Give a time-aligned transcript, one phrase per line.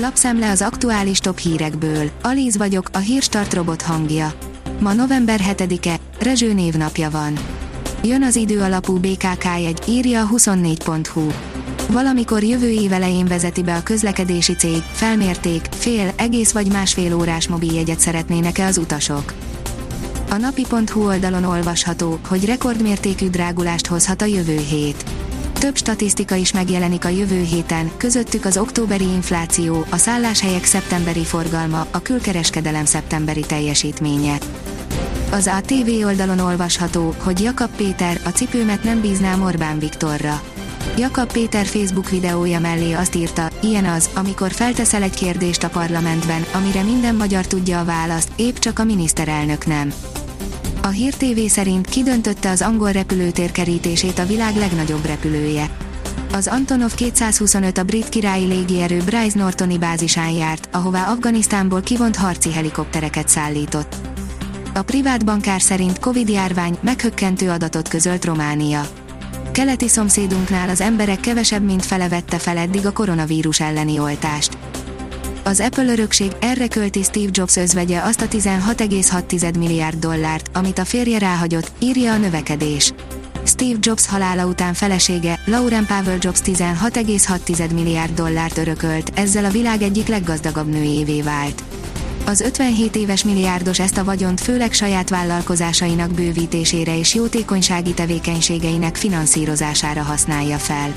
[0.00, 2.10] Lapszemle az aktuális top hírekből.
[2.22, 4.32] Alíz vagyok, a hírstart robot hangja.
[4.80, 7.38] Ma november 7-e, Rezső névnapja van.
[8.02, 11.26] Jön az idő alapú BKK jegy, írja a 24.hu.
[11.90, 17.48] Valamikor jövő év elején vezeti be a közlekedési cég, felmérték, fél, egész vagy másfél órás
[17.48, 19.32] mobiljegyet szeretnének-e az utasok.
[20.30, 25.04] A napi.hu oldalon olvasható, hogy rekordmértékű drágulást hozhat a jövő hét.
[25.58, 31.86] Több statisztika is megjelenik a jövő héten, közöttük az októberi infláció, a szálláshelyek szeptemberi forgalma,
[31.90, 34.38] a külkereskedelem szeptemberi teljesítménye.
[35.30, 40.42] Az ATV oldalon olvasható, hogy Jakab Péter a cipőmet nem bíznám Orbán Viktorra.
[40.96, 46.44] Jakab Péter Facebook videója mellé azt írta, ilyen az, amikor felteszel egy kérdést a parlamentben,
[46.52, 49.92] amire minden magyar tudja a választ, épp csak a miniszterelnök nem.
[50.88, 55.76] A Hír TV szerint kidöntötte az angol repülőtér kerítését a világ legnagyobb repülője.
[56.32, 62.52] Az Antonov 225 a brit királyi légierő Bryce Nortoni bázisán járt, ahová Afganisztánból kivont harci
[62.52, 63.94] helikoptereket szállított.
[64.74, 68.88] A privát bankár szerint Covid járvány meghökkentő adatot közölt Románia.
[69.52, 74.58] Keleti szomszédunknál az emberek kevesebb mint fele vette fel eddig a koronavírus elleni oltást.
[75.48, 80.84] Az Apple örökség erre költi Steve Jobs özvegye azt a 16,6 milliárd dollárt, amit a
[80.84, 82.92] férje ráhagyott, írja a növekedés.
[83.44, 89.82] Steve Jobs halála után felesége, Lauren Powell Jobs 16,6 milliárd dollárt örökölt, ezzel a világ
[89.82, 91.62] egyik leggazdagabb nőjévé vált.
[92.26, 100.02] Az 57 éves milliárdos ezt a vagyont főleg saját vállalkozásainak bővítésére és jótékonysági tevékenységeinek finanszírozására
[100.02, 100.94] használja fel.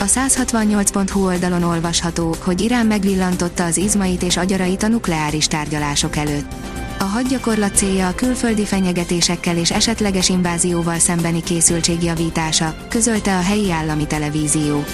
[0.00, 6.52] A 168.hu oldalon olvasható, hogy Irán megvillantotta az izmait és agyarait a nukleáris tárgyalások előtt.
[6.98, 13.70] A hadgyakorlat célja a külföldi fenyegetésekkel és esetleges invázióval szembeni készültség javítása, közölte a helyi
[13.70, 14.84] állami televízió.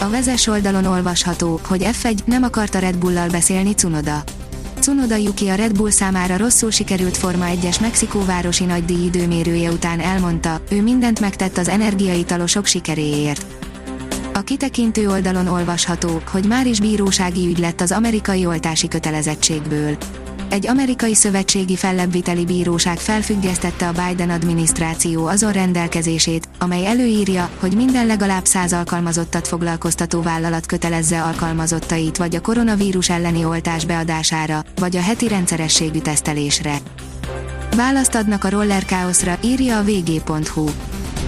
[0.00, 4.22] A vezes oldalon olvasható, hogy F1 nem akarta Red Bullal beszélni Cunoda.
[4.80, 10.60] Cunoda Yuki a Red Bull számára rosszul sikerült Forma 1-es Mexikóvárosi nagydíj időmérője után elmondta,
[10.70, 13.46] ő mindent megtett az energiaitalosok sikeréért.
[14.32, 19.96] A kitekintő oldalon olvasható, hogy már is bírósági ügy lett az amerikai oltási kötelezettségből.
[20.48, 28.06] Egy amerikai szövetségi fellebbviteli bíróság felfüggesztette a Biden adminisztráció azon rendelkezését, amely előírja, hogy minden
[28.06, 35.00] legalább száz alkalmazottat foglalkoztató vállalat kötelezze alkalmazottait vagy a koronavírus elleni oltás beadására, vagy a
[35.00, 36.78] heti rendszerességű tesztelésre.
[37.76, 40.68] Választ adnak a roller káoszra, írja a vg.hu.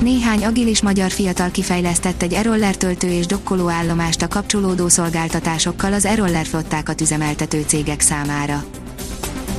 [0.02, 6.04] Néhány agilis magyar fiatal kifejlesztett egy e-roller töltő és dokkoló állomást a kapcsolódó szolgáltatásokkal az
[6.04, 8.64] e-roller flottákat üzemeltető cégek számára.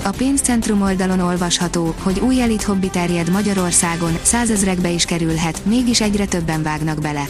[0.03, 6.25] A pénzcentrum oldalon olvasható, hogy új elit hobbi terjed Magyarországon, százezrekbe is kerülhet, mégis egyre
[6.25, 7.27] többen vágnak bele.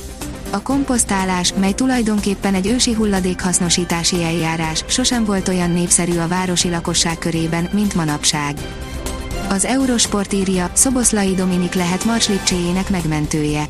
[0.50, 7.18] A komposztálás, mely tulajdonképpen egy ősi hulladékhasznosítási eljárás, sosem volt olyan népszerű a városi lakosság
[7.18, 8.56] körében, mint manapság.
[9.54, 13.66] Az Eurosport írja, Szoboszlai Dominik lehet Mars Lipcséjének megmentője.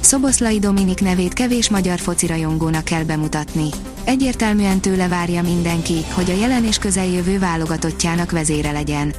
[0.00, 3.68] Szoboszlai Dominik nevét kevés magyar focirajongónak kell bemutatni.
[4.04, 9.14] Egyértelműen tőle várja mindenki, hogy a jelen és közeljövő válogatottjának vezére legyen.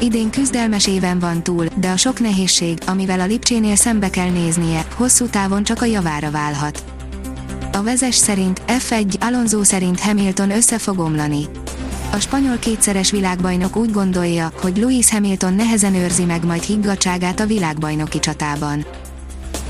[0.00, 4.86] Idén küzdelmes éven van túl, de a sok nehézség, amivel a Lipcsénél szembe kell néznie,
[4.94, 6.84] hosszú távon csak a javára válhat.
[7.72, 11.48] A vezes szerint F1 Alonso szerint Hamilton össze fog omlani.
[12.10, 17.46] A spanyol kétszeres világbajnok úgy gondolja, hogy Lewis Hamilton nehezen őrzi meg majd higgadságát a
[17.46, 18.86] világbajnoki csatában.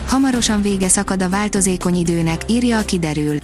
[0.07, 3.39] Hamarosan vége szakad a változékony időnek, írja a kiderül.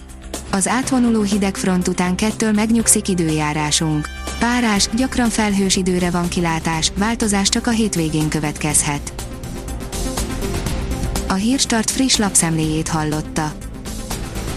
[0.50, 4.09] Az átvonuló hidegfront után kettől megnyugszik időjárásunk.
[4.38, 9.12] Párás, gyakran felhős időre van kilátás, változás csak a hétvégén következhet.
[11.28, 13.53] A Hírstart friss lapszemléjét hallotta.